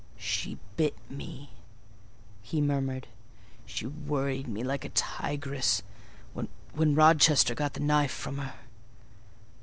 "She 0.17 0.57
bit 0.77 0.95
me," 1.11 1.51
he 2.41 2.59
murmured. 2.59 3.07
"She 3.67 3.85
worried 3.85 4.47
me 4.47 4.63
like 4.63 4.83
a 4.83 4.89
tigress, 4.89 5.83
when 6.33 6.49
Rochester 6.95 7.53
got 7.53 7.73
the 7.73 7.81
knife 7.81 8.09
from 8.11 8.39
her." 8.39 8.55